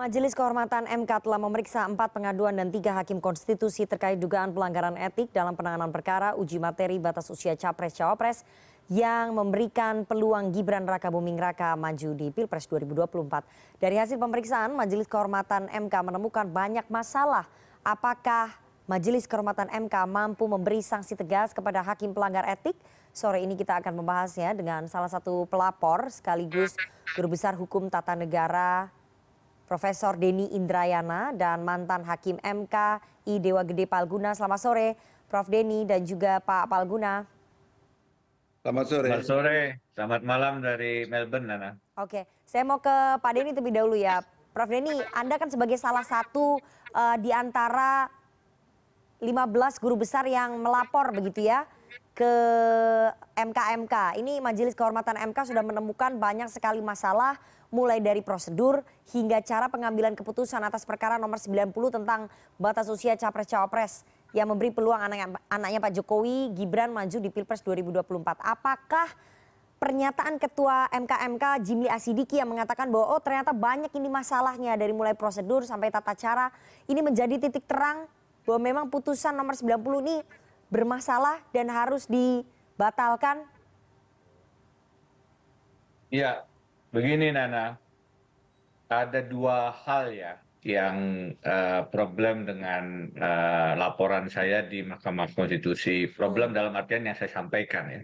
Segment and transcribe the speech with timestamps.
[0.00, 5.28] Majelis Kehormatan MK telah memeriksa empat pengaduan dan tiga hakim konstitusi terkait dugaan pelanggaran etik
[5.28, 8.48] dalam penanganan perkara uji materi batas usia capres-cawapres
[8.88, 13.44] yang memberikan peluang Gibran Raka Buming Raka maju di Pilpres 2024.
[13.76, 17.44] Dari hasil pemeriksaan, Majelis Kehormatan MK menemukan banyak masalah.
[17.84, 18.56] Apakah
[18.88, 22.72] Majelis Kehormatan MK mampu memberi sanksi tegas kepada hakim pelanggar etik?
[23.12, 26.72] Sore ini kita akan membahasnya dengan salah satu pelapor sekaligus
[27.12, 28.99] Guru Besar Hukum Tata Negara
[29.70, 32.98] Profesor Denny Indrayana dan mantan Hakim MK
[33.30, 34.34] I Dewa Gede Palguna.
[34.34, 34.98] Selamat sore
[35.30, 37.22] Prof Denny dan juga Pak Palguna.
[38.66, 39.06] Selamat sore.
[39.06, 39.58] Selamat sore.
[39.94, 41.70] Selamat malam dari Melbourne, Nana.
[42.02, 42.90] Oke, saya mau ke
[43.22, 44.26] Pak Denny terlebih dahulu ya.
[44.50, 46.58] Prof Denny, Anda kan sebagai salah satu
[46.90, 48.10] uh, di antara
[49.22, 49.30] 15
[49.78, 51.62] guru besar yang melapor begitu ya
[52.10, 52.32] ke
[53.38, 54.18] MK-MK.
[54.18, 57.38] Ini Majelis Kehormatan MK sudah menemukan banyak sekali masalah
[57.70, 58.82] mulai dari prosedur
[59.14, 62.26] hingga cara pengambilan keputusan atas perkara nomor 90 tentang
[62.58, 64.02] batas usia capres-cawapres
[64.34, 68.42] yang memberi peluang anaknya, anaknya Pak Jokowi Gibran maju di Pilpres 2024.
[68.42, 69.08] Apakah
[69.80, 75.16] pernyataan Ketua MKMK Jimli Asidiki yang mengatakan bahwa oh ternyata banyak ini masalahnya dari mulai
[75.16, 76.52] prosedur sampai tata cara
[76.84, 78.04] ini menjadi titik terang
[78.44, 80.16] bahwa memang putusan nomor 90 ini
[80.68, 83.46] bermasalah dan harus dibatalkan?
[86.10, 86.42] Iya,
[86.90, 87.78] begini Nana,
[88.90, 96.04] ada dua hal ya yang uh, problem dengan uh, laporan saya di Mahkamah Konstitusi.
[96.10, 98.02] Problem dalam artian yang saya sampaikan ya.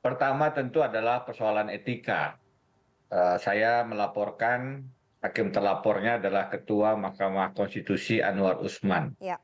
[0.00, 2.40] Pertama tentu adalah persoalan etika.
[3.12, 4.88] Uh, saya melaporkan
[5.20, 9.12] hakim terlapornya adalah Ketua Mahkamah Konstitusi Anwar Usman.
[9.20, 9.36] Ya.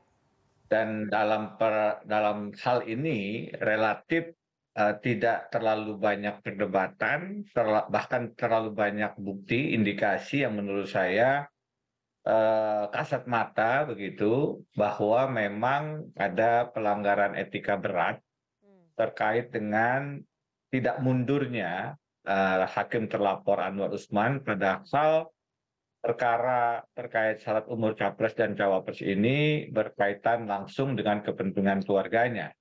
[0.71, 4.40] Dan dalam per, dalam hal ini relatif Eh,
[5.03, 7.43] tidak terlalu banyak perdebatan
[7.91, 11.43] bahkan terlalu banyak bukti indikasi yang menurut saya
[12.23, 18.23] eh, kasat mata begitu bahwa memang ada pelanggaran etika berat
[18.63, 18.95] hmm.
[18.95, 20.23] terkait dengan
[20.71, 25.29] tidak mundurnya uh, hakim terlapor Anwar Usman padahal
[26.01, 32.55] perkara terkait syarat umur capres dan cawapres ini berkaitan langsung dengan kepentingan keluarganya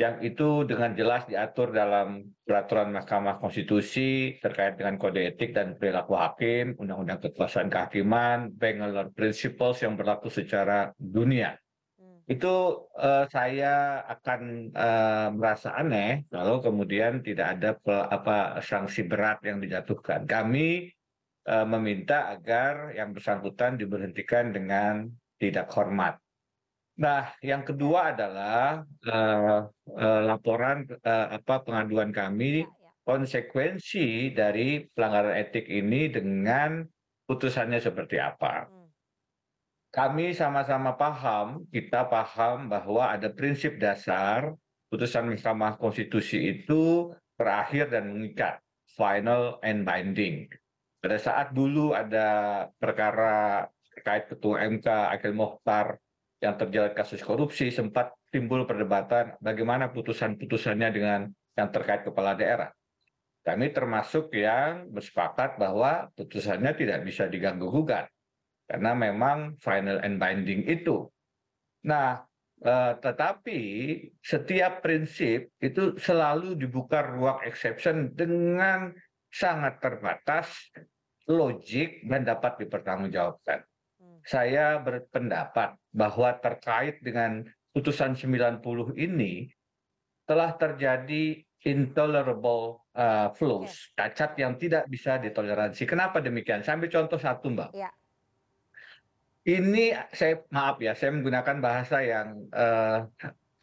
[0.00, 6.16] yang itu dengan jelas diatur dalam peraturan Mahkamah Konstitusi terkait dengan kode etik dan perilaku
[6.16, 11.52] hakim, Undang-Undang Kekuasaan Kehakiman, Bangalore Principles yang berlaku secara dunia.
[12.00, 12.24] Hmm.
[12.24, 17.76] Itu uh, saya akan uh, merasa aneh kalau kemudian tidak ada
[18.08, 20.24] apa sanksi berat yang dijatuhkan.
[20.24, 20.88] Kami
[21.44, 26.16] uh, meminta agar yang bersangkutan diberhentikan dengan tidak hormat
[27.00, 29.64] nah yang kedua adalah uh,
[29.96, 32.90] uh, laporan uh, apa pengaduan kami ya, ya.
[33.08, 36.84] konsekuensi dari pelanggaran etik ini dengan
[37.24, 38.66] putusannya seperti apa.
[38.66, 38.90] Hmm.
[39.90, 44.54] Kami sama-sama paham, kita paham bahwa ada prinsip dasar
[44.90, 48.58] putusan Mahkamah Konstitusi itu terakhir dan mengikat,
[48.98, 50.50] final and binding.
[50.98, 55.96] Pada saat dulu ada perkara terkait Ketua MK Akhil Mohtar
[56.40, 61.20] yang terjerat kasus korupsi sempat timbul perdebatan bagaimana putusan-putusannya dengan
[61.56, 62.72] yang terkait kepala daerah.
[63.44, 68.08] Kami termasuk yang bersepakat bahwa putusannya tidak bisa diganggu gugat
[68.68, 71.08] karena memang final and binding itu.
[71.84, 72.24] Nah,
[72.60, 73.60] eh, tetapi
[74.20, 78.92] setiap prinsip itu selalu dibuka ruang exception dengan
[79.32, 80.52] sangat terbatas,
[81.28, 83.64] logik dan dapat dipertanggungjawabkan
[84.24, 88.62] saya berpendapat bahwa terkait dengan putusan 90
[88.98, 89.50] ini
[90.26, 94.08] telah terjadi intolerable uh, flows, ya.
[94.08, 95.84] cacat yang tidak bisa ditoleransi.
[95.84, 96.62] Kenapa demikian?
[96.64, 97.70] Saya ambil contoh satu, Mbak.
[97.76, 97.90] Ya.
[99.44, 103.08] Ini saya maaf ya, saya menggunakan bahasa yang uh,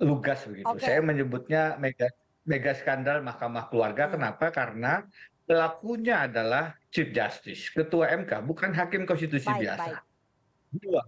[0.04, 0.68] lugas begitu.
[0.78, 0.84] Okay.
[0.94, 2.10] Saya menyebutnya mega
[2.44, 4.10] mega skandal Mahkamah Keluarga.
[4.10, 4.14] Hmm.
[4.20, 4.46] Kenapa?
[4.52, 5.06] Karena
[5.48, 9.92] pelakunya adalah Chief Justice, Ketua MK, bukan Hakim Konstitusi baik, biasa.
[9.96, 10.08] Baik
[10.72, 11.04] dua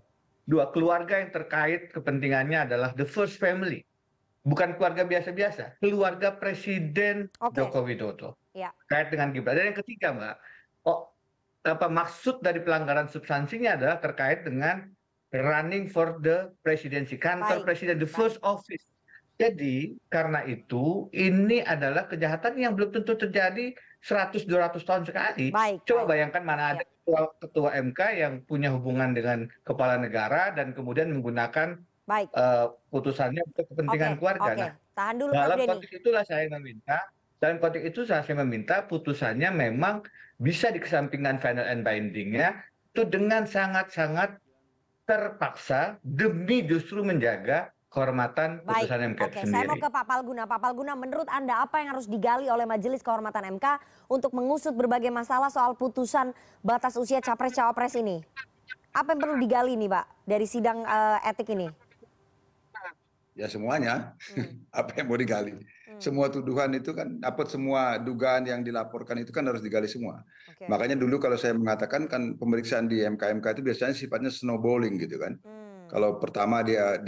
[0.49, 3.85] dua keluarga yang terkait kepentingannya adalah the first family
[4.41, 7.61] bukan keluarga biasa-biasa keluarga Presiden okay.
[7.61, 8.73] Joko Widodo ya.
[8.89, 10.35] terkait dengan Gibran dan yang ketiga mbak
[10.89, 11.13] oh
[11.69, 14.89] apa maksud dari pelanggaran substansinya adalah terkait dengan
[15.29, 17.65] running for the presidency kantor Baik.
[17.69, 18.57] presiden the first Baik.
[18.57, 18.85] office
[19.37, 25.51] jadi karena itu ini adalah kejahatan yang belum tentu terjadi 100-200 tahun sekali.
[25.51, 26.09] Baik, Coba baik.
[26.15, 26.87] bayangkan mana ada ya.
[26.87, 32.31] ketua, ketua MK yang punya hubungan dengan kepala negara dan kemudian menggunakan baik.
[32.31, 34.51] Uh, putusannya untuk kepentingan okay, keluarga.
[34.55, 34.61] Okay.
[34.63, 36.97] Nah, Tahan dulu, dalam konteks itulah saya meminta,
[37.39, 40.03] dalam konteks itu saya meminta putusannya memang
[40.39, 42.55] bisa dikesampingkan final and bindingnya
[42.91, 44.39] itu dengan sangat-sangat
[45.07, 49.29] terpaksa demi justru menjaga kehormatan Baik, putusan MK oke.
[49.33, 49.81] itu Saya mau sendiri.
[49.81, 50.43] ke Pak Palguna.
[50.45, 53.65] Pak Palguna, menurut Anda apa yang harus digali oleh Majelis Kehormatan MK
[54.07, 56.31] untuk mengusut berbagai masalah soal putusan
[56.61, 58.21] batas usia capres-cawapres ini?
[58.93, 61.69] Apa yang perlu digali nih, Pak, dari sidang eh, etik ini?
[63.33, 64.13] Ya semuanya.
[64.35, 65.55] Hmm, Apa yang mau digali?
[65.55, 70.21] hmm, Semua tuduhan itu kan, apa semua dugaan yang dilaporkan itu kan harus digali semua.
[70.45, 70.67] oke.
[70.67, 75.39] Makanya dulu kalau saya mengatakan kan pemeriksaan di MK-MK itu biasanya sifatnya snowballing gitu kan.
[75.41, 76.99] Hmm, Kalau pertama dia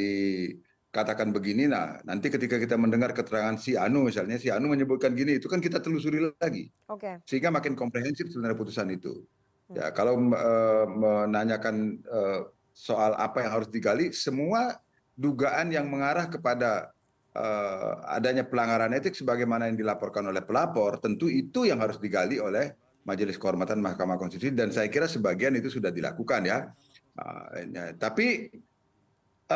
[0.92, 5.40] dikatakan begini, nah nanti ketika kita mendengar keterangan si Anu misalnya, si Anu menyebutkan gini,
[5.40, 6.68] itu kan kita telusuri lagi.
[6.92, 7.24] Oke.
[7.24, 9.24] Sehingga makin komprehensif sebenarnya putusan itu.
[9.72, 9.80] Hmm.
[9.80, 12.40] Ya, kalau eh, menanyakan eh,
[12.76, 14.84] soal apa yang harus digali, semua
[15.16, 16.92] dugaan yang mengarah kepada
[17.40, 22.76] eh, adanya pelanggaran etik sebagaimana yang dilaporkan oleh pelapor, tentu itu yang harus digali oleh
[23.08, 26.68] Majelis Kehormatan Mahkamah Konstitusi dan saya kira sebagian itu sudah dilakukan ya.
[27.16, 28.52] Ah, ya, tapi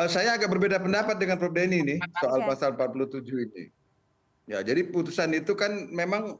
[0.04, 3.64] saya agak berbeda pendapat dengan Prof Denny ini soal pasal 47 ini.
[4.46, 6.38] Ya, jadi putusan itu kan memang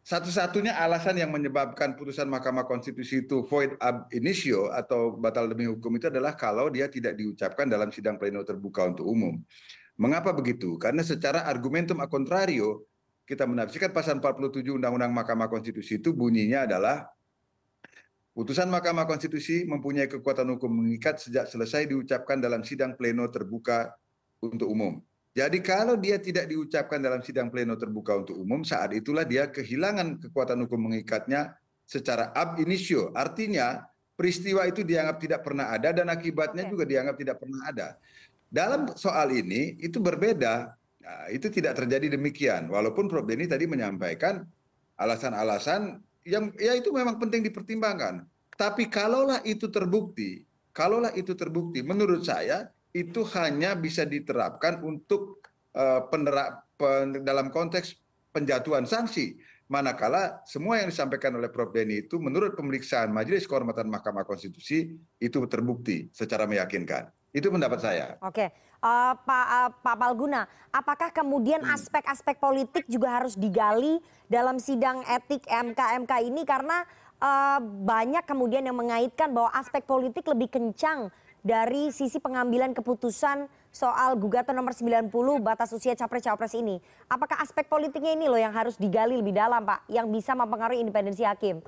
[0.00, 5.92] satu-satunya alasan yang menyebabkan putusan Mahkamah Konstitusi itu void ab initio atau batal demi hukum
[5.96, 9.36] itu adalah kalau dia tidak diucapkan dalam sidang pleno terbuka untuk umum.
[10.00, 10.80] Mengapa begitu?
[10.80, 12.88] Karena secara argumentum a contrario
[13.28, 17.06] kita menafsirkan pasal 47 Undang-Undang Mahkamah Konstitusi itu bunyinya adalah
[18.40, 23.92] putusan Mahkamah Konstitusi mempunyai kekuatan hukum mengikat sejak selesai diucapkan dalam sidang pleno terbuka
[24.40, 24.96] untuk umum.
[25.36, 30.24] Jadi kalau dia tidak diucapkan dalam sidang pleno terbuka untuk umum, saat itulah dia kehilangan
[30.24, 31.52] kekuatan hukum mengikatnya
[31.84, 33.12] secara ab initio.
[33.12, 33.84] Artinya
[34.16, 37.88] peristiwa itu dianggap tidak pernah ada dan akibatnya juga dianggap tidak pernah ada.
[38.48, 40.72] Dalam soal ini itu berbeda.
[41.04, 42.72] Nah, itu tidak terjadi demikian.
[42.72, 44.48] Walaupun Prof Denny tadi menyampaikan
[44.96, 48.24] alasan-alasan ya itu memang penting dipertimbangkan.
[48.56, 50.44] Tapi kalaulah itu terbukti,
[50.76, 55.40] kalaulah itu terbukti, menurut saya itu hanya bisa diterapkan untuk
[55.72, 56.00] eh,
[57.24, 57.96] dalam konteks
[58.34, 59.38] penjatuhan sanksi.
[59.70, 65.38] Manakala semua yang disampaikan oleh Prof Denny itu menurut pemeriksaan Majelis Kehormatan Mahkamah Konstitusi itu
[65.46, 67.06] terbukti secara meyakinkan.
[67.30, 68.18] Itu pendapat saya.
[68.22, 68.50] Oke,
[68.80, 71.76] Eh, Pak eh, Pak Palguna, apakah kemudian Hmm.
[71.76, 76.88] aspek-aspek politik juga harus digali dalam sidang etik MK-MK ini karena
[77.20, 81.12] eh, banyak kemudian yang mengaitkan bahwa aspek politik lebih kencang
[81.44, 85.12] dari sisi pengambilan keputusan soal gugatan nomor 90
[85.44, 86.80] batas usia capres-cawapres ini.
[87.12, 91.20] Apakah aspek politiknya ini loh yang harus digali lebih dalam, Pak, yang bisa mempengaruhi independensi
[91.28, 91.60] hakim?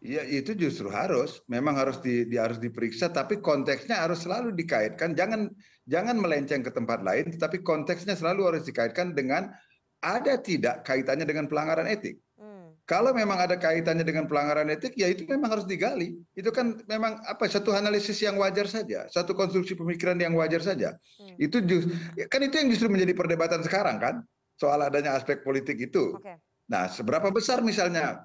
[0.00, 5.12] Iya itu justru harus, memang harus di, di- harus diperiksa, tapi konteksnya harus selalu dikaitkan.
[5.12, 5.52] Jangan
[5.84, 9.52] jangan melenceng ke tempat lain, tetapi konteksnya selalu harus dikaitkan dengan
[10.00, 12.16] ada tidak kaitannya dengan pelanggaran etik.
[12.40, 16.16] Hmm, Kalau memang ada kaitannya dengan pelanggaran etik, ya itu memang harus digali.
[16.32, 20.96] Itu kan memang apa satu analisis yang wajar saja, satu konstruksi pemikiran yang wajar saja.
[21.20, 21.36] Hmm.
[21.36, 21.92] Itu just,
[22.32, 24.14] kan itu yang justru menjadi perdebatan sekarang kan,
[24.56, 26.16] soal adanya aspek politik itu.
[26.16, 26.40] Oke.
[26.72, 28.24] Nah, seberapa besar misalnya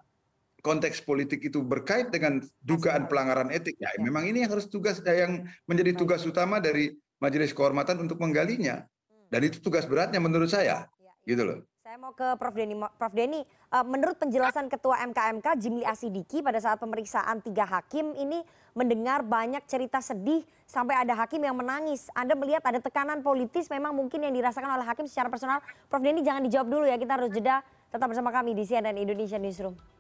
[0.66, 4.02] konteks politik itu berkait dengan dugaan pelanggaran etik, ya, Ya.
[4.02, 6.90] memang ini yang harus tugas eh, yang menjadi tugas utama dari
[7.22, 8.82] Majelis Kehormatan untuk menggalinya.
[8.82, 9.30] Hmm.
[9.30, 11.14] Dan itu tugas beratnya menurut saya, Ya, ya.
[11.30, 11.60] gitu loh.
[11.86, 12.74] Saya mau ke Prof Denny.
[12.74, 18.18] Mo- Prof Denny, eh, menurut penjelasan Ketua MKMK Jimli Asidiki pada saat pemeriksaan tiga hakim
[18.18, 18.42] ini
[18.74, 22.10] mendengar banyak cerita sedih sampai ada hakim yang menangis.
[22.12, 25.62] Anda melihat ada tekanan politis memang mungkin yang dirasakan oleh hakim secara personal.
[25.86, 27.62] Prof Denny jangan dijawab dulu ya, kita harus jeda.
[27.88, 29.95] Tetap bersama kami di CNN Indonesia Newsroom.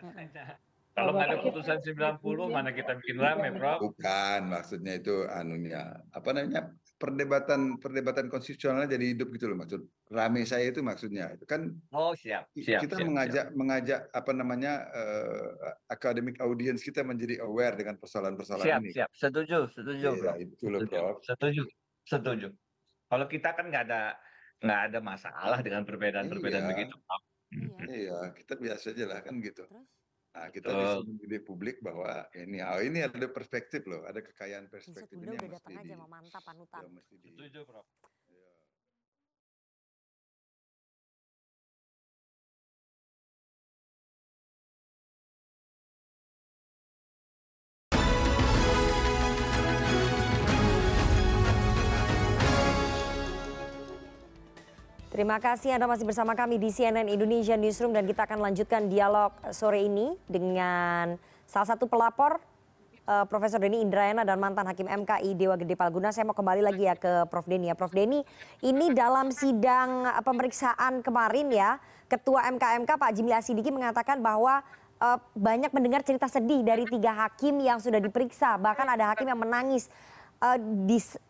[0.96, 3.78] kalau nggak ada putusan 90 mana kita bikin rame, Prof.
[3.78, 9.80] Bukan, maksudnya itu anunya, apa namanya, perdebatan perdebatan konstitusionalnya jadi hidup gitu loh maksud.
[10.12, 11.32] Rame saya itu maksudnya.
[11.32, 12.84] Itu kan Oh, siap, siap.
[12.84, 15.48] kita siap, mengajak mengajak apa namanya eh,
[15.88, 18.90] academic audience kita menjadi aware dengan persoalan-persoalan Siap, ini.
[18.92, 19.08] siap.
[19.16, 20.36] Setuju, setuju, Iya, Prof.
[20.42, 21.16] itu loh, Setuju, Prof.
[21.24, 21.62] setuju,
[22.04, 22.48] setuju.
[23.08, 24.02] Kalau kita kan nggak ada
[24.60, 26.70] nggak ada masalah dengan perbedaan-perbedaan Iya.
[26.76, 27.22] begitu, Prof.
[27.50, 27.76] Iya.
[27.76, 27.86] Mhm.
[27.90, 29.66] Iya, kita biasa aja lah kan gitu.
[29.66, 29.88] Terus?
[30.30, 30.82] Nah, kita Betul.
[30.86, 35.34] bisa mendidik publik bahwa ini, oh ini ada perspektif loh, ada kekayaan perspektif ini yang
[35.34, 36.80] mesti datang di, aja mau mantap panutan.
[36.86, 37.30] yang mesti di.
[37.34, 37.86] Setuju, Prof.
[55.20, 59.36] Terima kasih Anda masih bersama kami di CNN Indonesia Newsroom dan kita akan lanjutkan dialog
[59.52, 62.40] sore ini dengan salah satu pelapor
[63.04, 66.08] uh, Profesor Denny Indrayana dan mantan Hakim MKI Dewa Gede Palguna.
[66.08, 67.76] Saya mau kembali lagi ya ke Prof Denny ya.
[67.76, 68.24] Prof Denny,
[68.64, 71.76] ini dalam sidang pemeriksaan kemarin ya,
[72.08, 74.64] Ketua MKMK Pak Jimli Asidiki mengatakan bahwa
[75.04, 78.56] uh, banyak mendengar cerita sedih dari tiga hakim yang sudah diperiksa.
[78.56, 79.92] Bahkan ada hakim yang menangis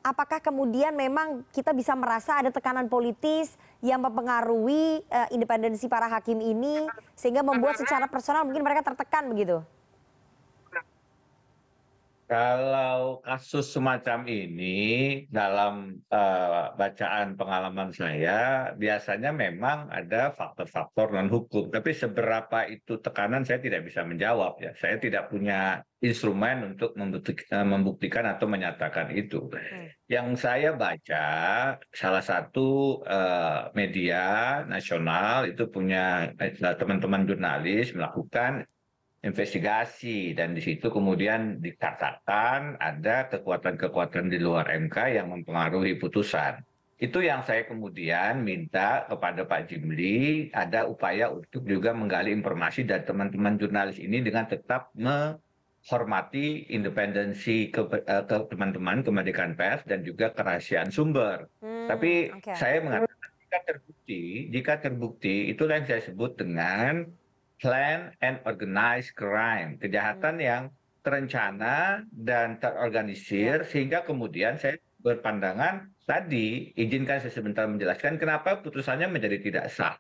[0.07, 6.39] apakah kemudian memang kita bisa merasa ada tekanan politis yang mempengaruhi uh, independensi para hakim
[6.39, 6.87] ini
[7.19, 9.67] sehingga membuat secara personal mungkin mereka tertekan begitu?
[12.31, 14.79] Kalau kasus semacam ini
[15.27, 21.75] dalam uh, bacaan pengalaman saya biasanya memang ada faktor-faktor non hukum.
[21.75, 24.71] Tapi seberapa itu tekanan saya tidak bisa menjawab ya.
[24.79, 29.51] Saya tidak punya instrumen untuk membuktikan, membuktikan atau menyatakan itu.
[29.51, 29.91] Hmm.
[30.07, 31.27] Yang saya baca
[31.91, 36.31] salah satu uh, media nasional itu punya
[36.79, 38.71] teman-teman jurnalis melakukan
[39.21, 46.65] investigasi dan di situ kemudian dikatakan ada kekuatan-kekuatan di luar MK yang mempengaruhi putusan.
[47.01, 53.09] Itu yang saya kemudian minta kepada Pak Jimli ada upaya untuk juga menggali informasi dari
[53.09, 60.33] teman-teman jurnalis ini dengan tetap menghormati independensi ke, eh, ke teman-teman kemerdekaan pers dan juga
[60.33, 61.49] kerahasiaan sumber.
[61.65, 62.57] Hmm, Tapi okay.
[62.57, 64.23] saya mengatakan jika terbukti,
[64.53, 67.09] jika terbukti itulah yang saya sebut dengan
[67.61, 70.45] plan and organized crime, kejahatan hmm.
[70.45, 70.63] yang
[71.01, 73.69] terencana dan terorganisir ya.
[73.69, 79.97] sehingga kemudian saya berpandangan tadi izinkan saya sebentar menjelaskan kenapa putusannya menjadi tidak sah.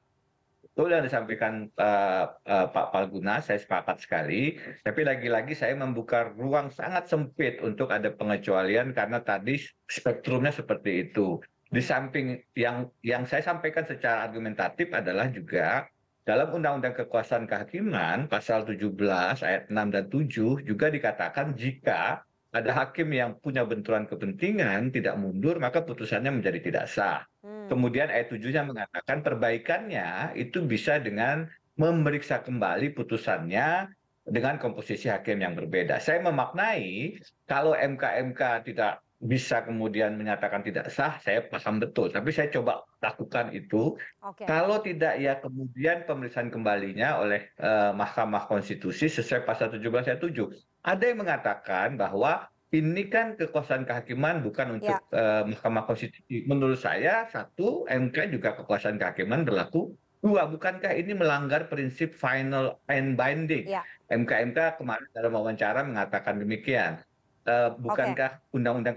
[0.61, 4.57] Itu yang disampaikan uh, uh, Pak Palguna, saya sepakat sekali.
[4.81, 11.41] Tapi lagi-lagi saya membuka ruang sangat sempit untuk ada pengecualian karena tadi spektrumnya seperti itu.
[11.69, 15.85] Di samping yang yang saya sampaikan secara argumentatif adalah juga
[16.29, 18.93] dalam Undang-Undang Kekuasaan Kehakiman pasal 17
[19.41, 25.57] ayat 6 dan 7 juga dikatakan jika ada hakim yang punya benturan kepentingan tidak mundur
[25.63, 27.23] maka putusannya menjadi tidak sah.
[27.41, 27.71] Hmm.
[27.71, 31.47] Kemudian ayat 7-nya mengatakan perbaikannya itu bisa dengan
[31.79, 33.89] memeriksa kembali putusannya
[34.29, 35.97] dengan komposisi hakim yang berbeda.
[36.03, 37.17] Saya memaknai
[37.49, 42.09] kalau MK-MK tidak bisa kemudian menyatakan tidak sah, saya paham betul.
[42.09, 44.01] Tapi saya coba lakukan itu.
[44.17, 44.49] Okay.
[44.49, 50.33] Kalau tidak ya kemudian pemeriksaan kembalinya oleh uh, Mahkamah Konstitusi sesuai pasal 17 ayat 7.
[50.81, 55.05] Ada yang mengatakan bahwa ini kan kekuasaan kehakiman bukan untuk ya.
[55.13, 56.49] uh, Mahkamah Konstitusi.
[56.49, 59.93] Menurut saya satu MK juga kekuasaan kehakiman berlaku.
[60.21, 63.65] Dua, bukankah ini melanggar prinsip final and binding?
[63.65, 63.81] Ya.
[64.13, 67.01] MK-MK kemarin dalam wawancara mengatakan demikian.
[67.41, 68.93] Uh, bukankah undang-undang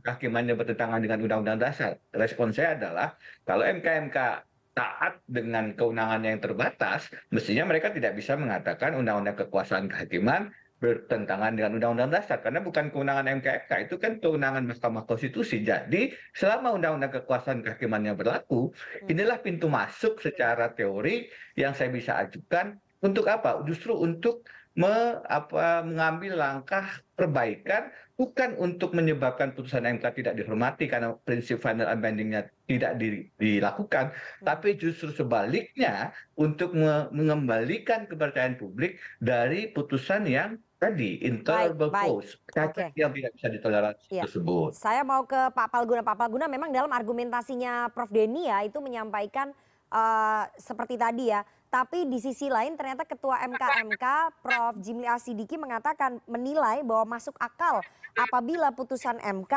[0.00, 2.00] kehakimannya bertentangan dengan undang-undang dasar?
[2.16, 4.16] Respon saya adalah kalau MK-MK
[4.72, 10.48] taat dengan kewenangan yang terbatas, mestinya mereka tidak bisa mengatakan undang-undang kekuasaan kehakiman
[10.82, 15.62] bertentangan dengan undang-undang dasar karena bukan kewenangan MKMK itu kan kewenangan Mahkamah Konstitusi.
[15.62, 19.06] Jadi selama undang-undang kekuasaan kehakimannya berlaku, hmm.
[19.06, 23.62] inilah pintu masuk secara teori yang saya bisa ajukan untuk apa?
[23.62, 31.90] Justru untuk mengambil langkah perbaikan bukan untuk menyebabkan putusan MK tidak dihormati karena prinsip final
[31.90, 34.46] unbindingnya tidak di, dilakukan, hmm.
[34.46, 42.90] tapi justru sebaliknya untuk me, mengembalikan kepercayaan publik dari putusan yang tadi intolerable force okay.
[42.98, 44.22] yang tidak bisa ditoleransi ya.
[44.26, 44.74] tersebut.
[44.74, 46.02] Saya mau ke Pak Palguna.
[46.02, 49.54] Pak Palguna memang dalam argumentasinya Prof Denny ya itu menyampaikan
[49.94, 54.04] uh, seperti tadi ya tapi di sisi lain ternyata ketua mk-mk
[54.44, 54.76] prof.
[54.84, 57.80] Jimli asidiki mengatakan menilai bahwa masuk akal
[58.12, 59.54] apabila putusan mk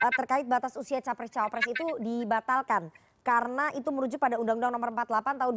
[0.00, 2.88] uh, terkait batas usia capres cawapres itu dibatalkan.
[3.20, 5.54] Karena itu merujuk pada undang-undang nomor 48 tahun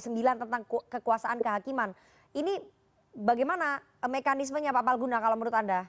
[0.00, 1.92] 2009 tentang kekuasaan kehakiman.
[2.32, 2.64] Ini
[3.12, 5.84] bagaimana uh, mekanismenya pak palguna kalau menurut anda?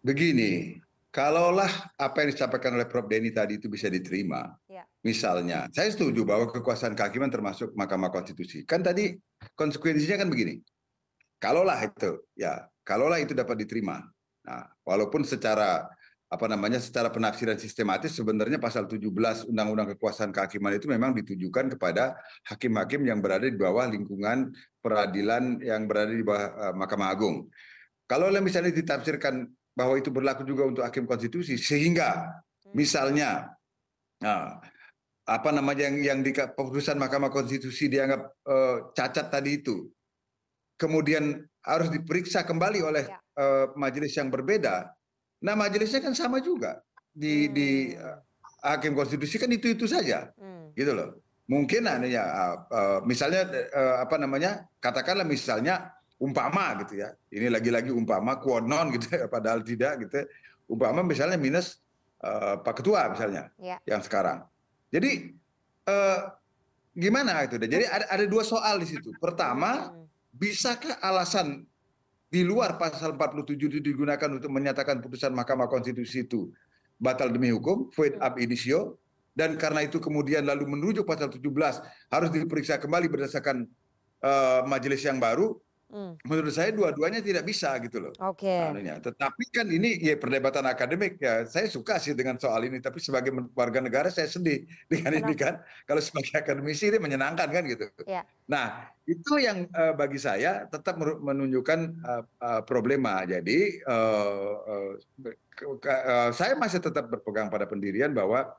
[0.00, 0.80] Begini
[1.16, 3.08] kalaulah apa yang disampaikan oleh Prof.
[3.08, 4.84] Denny tadi itu bisa diterima, ya.
[5.00, 8.68] misalnya, saya setuju bahwa kekuasaan kehakiman termasuk Mahkamah Konstitusi.
[8.68, 9.16] Kan tadi
[9.56, 10.60] konsekuensinya kan begini,
[11.40, 14.04] kalaulah itu, ya, kalaulah itu dapat diterima.
[14.44, 15.88] Nah, walaupun secara
[16.26, 22.18] apa namanya secara penafsiran sistematis sebenarnya pasal 17 Undang-Undang Kekuasaan Kehakiman itu memang ditujukan kepada
[22.50, 24.50] hakim-hakim yang berada di bawah lingkungan
[24.82, 27.46] peradilan yang berada di bawah uh, Mahkamah Agung.
[28.10, 29.46] Kalau misalnya ditafsirkan
[29.76, 32.32] bahwa itu berlaku juga untuk hakim konstitusi sehingga
[32.64, 32.72] hmm.
[32.72, 33.52] misalnya
[34.24, 34.56] nah,
[35.28, 39.92] apa namanya yang yang di keputusan Mahkamah Konstitusi dianggap uh, cacat tadi itu
[40.80, 43.20] kemudian harus diperiksa kembali oleh ya.
[43.36, 44.88] uh, majelis yang berbeda
[45.44, 46.80] nah majelisnya kan sama juga
[47.12, 47.52] di hmm.
[47.52, 48.18] di uh,
[48.64, 50.72] hakim konstitusi kan itu itu saja Hmm.
[50.72, 57.00] gitu loh mungkin nah, ya uh, uh, misalnya uh, apa namanya katakanlah misalnya umpama gitu
[57.00, 60.26] ya ini lagi-lagi umpama kuonon gitu ya padahal tidak gitu ya.
[60.66, 61.80] umpama misalnya minus
[62.24, 63.76] uh, pak ketua misalnya Ya.
[63.84, 64.44] yang sekarang
[64.88, 65.36] jadi
[65.84, 66.32] uh,
[66.96, 70.04] gimana itu jadi ada, ada dua soal di situ pertama Hmm.
[70.32, 71.64] bisakah alasan
[72.26, 76.50] di luar pasal 47 itu digunakan untuk menyatakan putusan Mahkamah Konstitusi itu
[76.98, 78.98] batal demi hukum, void ab initio,
[79.32, 81.40] dan karena itu kemudian lalu menuju pasal 17
[82.10, 83.64] harus diperiksa kembali berdasarkan
[84.20, 85.65] eh, majelis yang baru, Hmm.
[86.22, 88.12] Menurut saya dua-duanya tidak bisa gitu loh.
[88.20, 88.48] Oke.
[88.48, 89.00] anunya.
[89.00, 93.32] Tetapi kan ini ya perdebatan akademik ya saya suka sih dengan soal ini tapi sebagai
[93.56, 97.88] warga negara saya sedih dengan ini kan kalau sebagai akademisi ini menyenangkan kan gitu.
[98.04, 98.28] Ya.
[98.46, 103.24] Nah itu yang eh, bagi saya tetap menunjukkan eh, eh, problema.
[103.24, 103.80] Jadi
[105.56, 108.52] ke- eh, saya masih tetap berpegang pada pendirian bahwa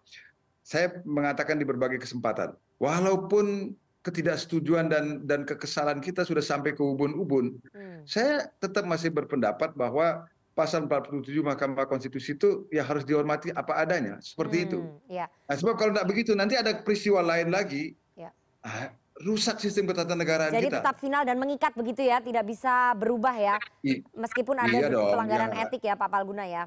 [0.65, 3.71] saya mengatakan di berbagai kesempatan walaupun
[4.07, 8.01] ketidaksetujuan dan dan kekesalan kita sudah sampai ke ubun-ubun Hmm.
[8.03, 10.23] saya tetap masih berpendapat bahwa
[10.53, 14.79] pasal 47 Mahkamah Konstitusi itu ya harus dihormati apa adanya seperti itu.
[14.79, 15.29] Hmm, Ya.
[15.45, 18.33] Nah, sebab kalau tidak begitu nanti ada peristiwa lain lagi, Ya.
[18.59, 20.81] ah, rusak sistem ketatanegaraan Jadi kita.
[20.81, 25.13] tetap final dan mengikat begitu ya, tidak bisa berubah ya, I- meskipun ada Iya dong,
[25.13, 25.61] pelanggaran ya.
[25.63, 26.65] etik ya Pak Palguna ya.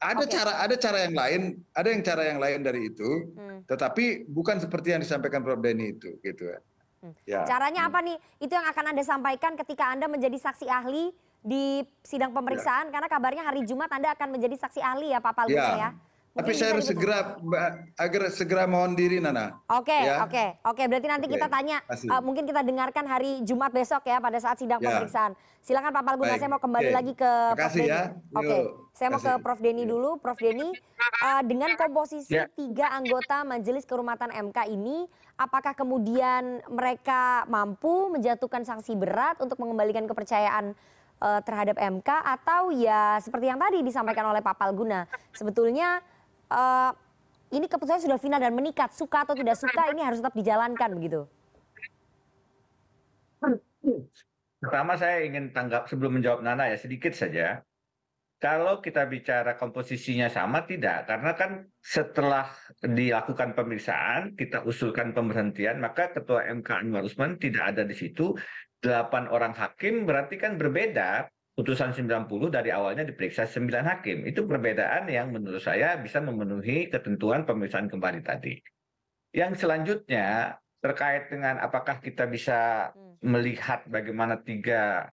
[0.00, 0.32] Ada Oke.
[0.32, 1.40] cara ada cara yang lain,
[1.76, 3.60] ada yang cara yang lain dari itu, Hmm.
[3.68, 6.58] tetapi bukan seperti yang disampaikan Prof Denny itu, gitu ya.
[7.04, 7.12] Hmm.
[7.28, 7.40] Ya.
[7.44, 8.16] Caranya apa nih?
[8.40, 11.12] Itu yang akan Anda sampaikan ketika Anda menjadi saksi ahli
[11.44, 15.68] di sidang pemeriksaan, karena kabarnya hari Jumat Anda akan menjadi saksi ahli ya Pak Palguna
[15.68, 15.76] Ya.
[15.76, 15.90] ya.
[16.30, 17.34] Tapi saya harus segera
[17.98, 19.58] agar segera mohon diri Nana.
[19.66, 20.22] Oke, Ya.
[20.22, 20.82] oke, oke.
[20.86, 24.54] Berarti nanti Oke, kita tanya, uh, mungkin kita dengarkan hari Jumat besok ya pada saat
[24.54, 24.94] sidang Ya.
[24.94, 25.34] pemeriksaan.
[25.58, 26.96] Silakan Pak Palguna, saya mau kembali oke.
[26.96, 27.90] lagi ke Prof Denny.
[27.90, 28.02] ya.
[28.30, 29.32] Oke, Yuk, saya mau ke.
[29.42, 29.90] Prof Denny Yuk.
[29.90, 30.10] dulu.
[30.22, 30.70] Prof Denny,
[31.20, 32.46] uh, dengan komposisi Ya.
[32.48, 40.06] tiga anggota Majelis Kehormatan MK ini, apakah kemudian mereka mampu menjatuhkan sanksi berat untuk mengembalikan
[40.06, 40.78] kepercayaan
[41.18, 45.04] uh, terhadap MK atau ya seperti yang tadi disampaikan oleh Pak Palguna,
[45.34, 45.98] sebetulnya
[47.50, 51.26] ini keputusannya sudah final dan menikat, suka atau tidak suka ini harus tetap dijalankan begitu.
[54.60, 57.64] Pertama saya ingin tanggap sebelum menjawab Nana ya sedikit saja.
[58.40, 62.48] Kalau kita bicara komposisinya sama tidak, karena kan setelah
[62.80, 68.32] dilakukan pemeriksaan, kita usulkan pemberhentian, maka Ketua MK Anwar Usman tidak ada di situ.
[68.80, 71.28] Delapan orang hakim berarti kan berbeda.
[71.60, 74.24] Putusan 90 dari awalnya diperiksa 9 hakim.
[74.24, 78.56] Itu perbedaan yang menurut saya bisa memenuhi ketentuan pemeriksaan kembali tadi.
[79.36, 83.20] Yang selanjutnya terkait dengan apakah kita bisa Hmm.
[83.20, 85.04] melihat bagaimana tiga